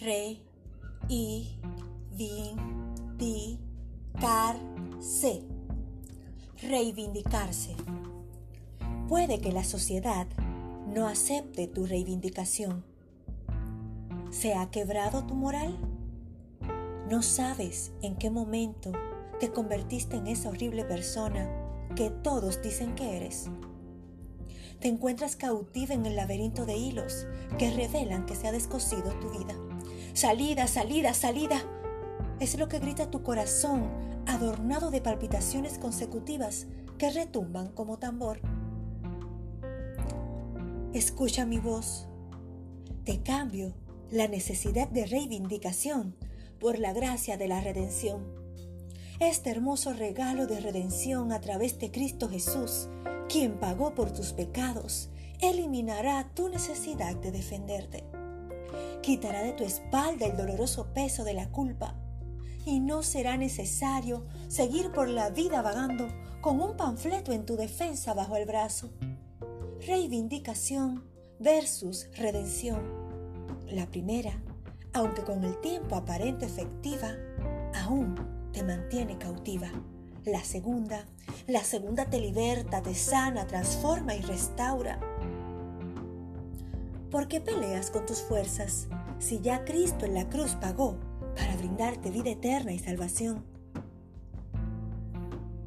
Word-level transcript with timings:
Re, 0.00 0.36
i, 1.08 1.58
car, 4.20 4.56
se. 5.00 5.42
Reivindicarse. 6.60 7.74
Puede 9.08 9.40
que 9.40 9.52
la 9.52 9.64
sociedad 9.64 10.26
no 10.86 11.08
acepte 11.08 11.66
tu 11.66 11.86
reivindicación. 11.86 12.84
¿Se 14.30 14.54
ha 14.54 14.70
quebrado 14.70 15.24
tu 15.24 15.34
moral? 15.34 15.78
No 17.08 17.22
sabes 17.22 17.92
en 18.02 18.16
qué 18.16 18.28
momento 18.28 18.92
te 19.40 19.50
convertiste 19.50 20.16
en 20.16 20.26
esa 20.26 20.50
horrible 20.50 20.84
persona 20.84 21.48
que 21.94 22.10
todos 22.10 22.60
dicen 22.60 22.94
que 22.94 23.16
eres. 23.16 23.46
Te 24.78 24.88
encuentras 24.88 25.36
cautiva 25.36 25.94
en 25.94 26.04
el 26.04 26.16
laberinto 26.16 26.66
de 26.66 26.76
hilos 26.76 27.26
que 27.58 27.70
revelan 27.70 28.26
que 28.26 28.36
se 28.36 28.46
ha 28.46 28.52
descosido 28.52 29.10
tu 29.20 29.30
vida. 29.30 29.54
Salida, 30.16 30.66
salida, 30.66 31.12
salida. 31.12 31.62
Es 32.40 32.58
lo 32.58 32.68
que 32.68 32.78
grita 32.78 33.10
tu 33.10 33.22
corazón, 33.22 33.90
adornado 34.24 34.90
de 34.90 35.02
palpitaciones 35.02 35.76
consecutivas 35.76 36.66
que 36.96 37.10
retumban 37.10 37.68
como 37.68 37.98
tambor. 37.98 38.40
Escucha 40.94 41.44
mi 41.44 41.58
voz. 41.58 42.08
Te 43.04 43.22
cambio 43.22 43.74
la 44.10 44.26
necesidad 44.26 44.88
de 44.88 45.04
reivindicación 45.04 46.16
por 46.60 46.78
la 46.78 46.94
gracia 46.94 47.36
de 47.36 47.48
la 47.48 47.60
redención. 47.60 48.24
Este 49.20 49.50
hermoso 49.50 49.92
regalo 49.92 50.46
de 50.46 50.60
redención 50.60 51.30
a 51.30 51.42
través 51.42 51.78
de 51.78 51.90
Cristo 51.90 52.30
Jesús, 52.30 52.88
quien 53.28 53.60
pagó 53.60 53.94
por 53.94 54.10
tus 54.12 54.32
pecados, 54.32 55.10
eliminará 55.42 56.30
tu 56.32 56.48
necesidad 56.48 57.16
de 57.16 57.32
defenderte 57.32 58.15
quitará 59.06 59.44
de 59.44 59.52
tu 59.52 59.62
espalda 59.62 60.26
el 60.26 60.36
doloroso 60.36 60.92
peso 60.92 61.22
de 61.22 61.32
la 61.32 61.48
culpa 61.52 61.94
y 62.64 62.80
no 62.80 63.04
será 63.04 63.36
necesario 63.36 64.26
seguir 64.48 64.90
por 64.90 65.08
la 65.08 65.30
vida 65.30 65.62
vagando 65.62 66.08
con 66.40 66.60
un 66.60 66.76
panfleto 66.76 67.30
en 67.30 67.46
tu 67.46 67.56
defensa 67.56 68.14
bajo 68.14 68.34
el 68.34 68.46
brazo. 68.46 68.90
Reivindicación 69.86 71.04
versus 71.38 72.08
redención. 72.16 72.82
La 73.68 73.86
primera, 73.86 74.42
aunque 74.92 75.22
con 75.22 75.44
el 75.44 75.60
tiempo 75.60 75.94
aparente 75.94 76.44
efectiva, 76.44 77.12
aún 77.76 78.16
te 78.52 78.64
mantiene 78.64 79.18
cautiva. 79.18 79.70
La 80.24 80.42
segunda, 80.42 81.06
la 81.46 81.62
segunda 81.62 82.06
te 82.06 82.18
liberta, 82.18 82.82
te 82.82 82.96
sana, 82.96 83.46
transforma 83.46 84.16
y 84.16 84.22
restaura. 84.22 84.98
¿Por 87.10 87.28
qué 87.28 87.40
peleas 87.40 87.90
con 87.92 88.04
tus 88.04 88.20
fuerzas 88.20 88.88
si 89.18 89.40
ya 89.40 89.64
Cristo 89.64 90.04
en 90.04 90.14
la 90.14 90.28
cruz 90.28 90.56
pagó 90.60 90.98
para 91.34 91.56
brindarte 91.56 92.10
vida 92.10 92.30
eterna 92.30 92.72
y 92.72 92.78
salvación? 92.78 93.44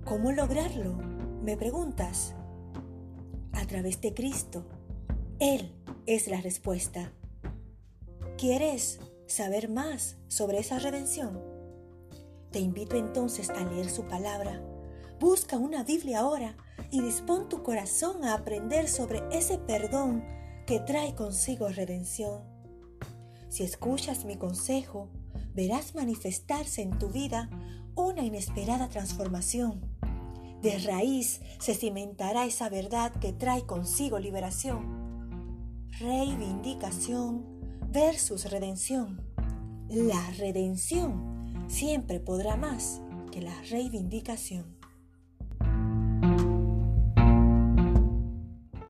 ¿Cómo 0.05 0.31
lograrlo? 0.31 0.93
Me 1.43 1.55
preguntas. 1.55 2.33
A 3.53 3.65
través 3.65 4.01
de 4.01 4.13
Cristo. 4.13 4.65
Él 5.39 5.73
es 6.05 6.27
la 6.27 6.41
respuesta. 6.41 7.11
¿Quieres 8.37 8.99
saber 9.27 9.69
más 9.69 10.17
sobre 10.27 10.59
esa 10.59 10.79
redención? 10.79 11.39
Te 12.51 12.59
invito 12.59 12.95
entonces 12.95 13.49
a 13.51 13.63
leer 13.63 13.89
su 13.89 14.03
palabra. 14.03 14.61
Busca 15.19 15.57
una 15.57 15.83
Biblia 15.83 16.19
ahora 16.19 16.55
y 16.89 17.01
dispón 17.01 17.49
tu 17.49 17.61
corazón 17.61 18.23
a 18.23 18.33
aprender 18.33 18.87
sobre 18.87 19.21
ese 19.31 19.57
perdón 19.59 20.23
que 20.65 20.79
trae 20.79 21.13
consigo 21.13 21.67
redención. 21.69 22.58
Si 23.49 23.63
escuchas 23.63 24.25
mi 24.25 24.37
consejo, 24.37 25.09
verás 25.53 25.95
manifestarse 25.95 26.81
en 26.81 26.97
tu 26.99 27.09
vida 27.09 27.49
una 27.95 28.23
inesperada 28.23 28.87
transformación. 28.89 29.81
De 30.61 30.77
raíz 30.79 31.41
se 31.59 31.73
cimentará 31.73 32.45
esa 32.45 32.69
verdad 32.69 33.11
que 33.13 33.33
trae 33.33 33.65
consigo 33.65 34.19
liberación. 34.19 35.87
Reivindicación 35.99 37.43
versus 37.91 38.49
redención. 38.51 39.21
La 39.89 40.29
redención 40.37 41.65
siempre 41.67 42.19
podrá 42.19 42.55
más 42.55 43.01
que 43.31 43.41
la 43.41 43.59
reivindicación. 43.63 44.78